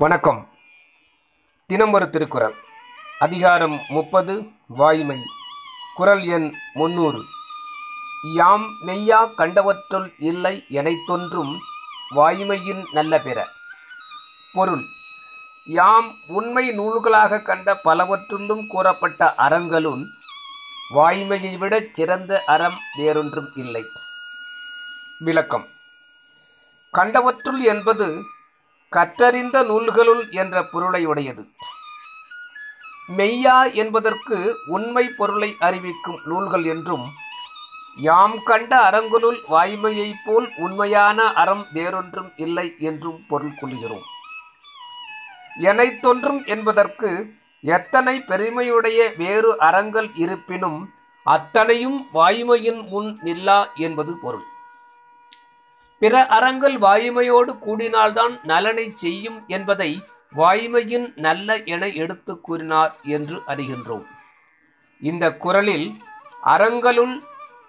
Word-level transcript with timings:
வணக்கம். 0.00 0.48
தினம் 1.66 1.92
ஒரு 1.92 2.10
திருக்குறள். 2.10 2.54
அதிகாரம் 3.18 3.80
முப்பது 3.88 4.50
வாய்மை. 4.66 5.18
குறள் 5.94 6.22
எண் 6.22 6.54
முன்னூறு. 6.74 7.24
யாம் 8.34 8.66
மெய்யா 8.86 9.30
கண்டவற்றுள் 9.38 10.14
இல்லை 10.18 10.64
எனைத்தொன்றும் 10.70 11.58
வாய்மையின் 12.14 12.84
நல்ல 12.92 13.18
பிற. 13.18 13.48
பொருள். 14.52 14.82
யாம் 15.66 16.14
உண்மை 16.26 16.78
நூல்களாக 16.78 17.42
கண்ட 17.42 17.74
பலவற்றுள்ளும் 17.84 18.66
கூறப்பட்ட 18.66 19.34
அறங்களும் 19.34 20.02
வாய்மையை 20.94 21.58
விடச் 21.58 21.94
சிறந்த 21.94 22.42
அறம் 22.46 22.78
வேறொன்றும் 22.96 23.50
இல்லை. 23.54 23.84
விளக்கம். 25.18 25.66
கண்டவற்றுள் 26.92 27.60
என்பது 27.64 28.22
கற்றறிந்த 28.92 29.56
நூல்களுள் 29.62 30.22
என்ற 30.30 30.62
பொருளை 30.62 31.06
உடையது. 31.06 31.42
மெய்யா 33.16 33.72
என்பதற்கு 33.72 34.38
உண்மை 34.66 35.10
பொருளை 35.16 35.56
அறிவிக்கும் 35.58 36.18
நூல்கள் 36.24 36.64
என்றும் 36.64 37.04
யாம் 37.96 38.36
கண்ட 38.44 38.72
அறங்களுள் 38.90 39.38
வாய்மையைப் 39.50 40.22
போல் 40.24 40.48
உண்மையான 40.56 41.32
அறம் 41.32 41.66
வேறொன்றும் 41.72 42.30
இல்லை 42.36 42.74
என்றும் 42.78 43.20
பொருள் 43.28 43.56
கொள்கிறோம். 43.60 44.06
எனைத்தொன்றும் 45.60 46.46
என்பதற்கு 46.46 47.10
எத்தனை 47.62 48.20
பெருமையுடைய 48.20 49.12
வேறு 49.16 49.58
அறங்கள் 49.58 50.10
இருப்பினும் 50.14 50.80
அத்தனையும் 51.26 52.06
வாய்மையின் 52.14 52.88
முன் 52.88 53.18
நில்லா 53.22 53.68
என்பது 53.74 54.12
பொருள். 54.22 54.46
பிற 56.02 56.14
அறங்கள் 56.26 56.76
வாய்மையோடு 56.78 57.52
கூடினால்தான் 57.64 58.34
நலனை 58.42 58.90
செய்யும் 58.92 59.38
என்பதை 59.46 59.90
வாய்மையின் 60.36 61.06
நல்ல 61.16 61.56
என 61.64 61.82
எடுத்து 62.02 62.40
கூறினார் 62.40 62.94
என்று 63.16 63.36
அறிகின்றோம். 63.46 64.06
இந்த 65.02 65.24
குரலில் 65.36 65.88
அறங்களுள் 66.44 67.14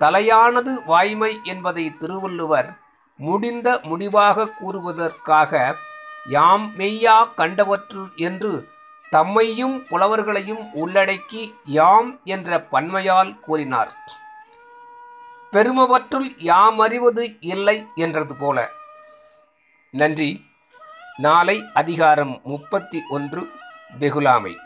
தலையானது 0.00 0.72
வாய்மை 0.84 1.32
என்பதை 1.44 1.84
திருவள்ளுவர் 1.98 2.70
முடிந்த 3.18 3.68
முடிவாக 3.82 4.46
கூறுவதற்காக 4.60 5.74
யாம் 6.28 6.66
மெய்யா 6.78 7.18
கண்டவற்று 7.36 8.04
என்று 8.28 8.52
தம்மையும் 9.12 9.76
புலவர்களையும் 9.90 10.64
உள்ளடக்கி 10.74 11.42
யாம் 11.64 12.10
என்ற 12.24 12.60
பன்மையால் 12.72 13.32
கூறினார். 13.40 13.92
பெருமவற்றுள் 15.52 16.34
யாம் 16.38 16.78
அறிவது 16.78 17.36
இல்லை 17.40 17.86
என்றது 17.94 18.36
போல. 18.36 18.68
நன்றி. 19.90 20.44
நாளை 21.16 21.62
அதிகாரம் 21.74 22.40
முப்பத்தி 22.44 23.02
ஒன்று 23.08 23.48
வெகுலாமை 24.00 24.56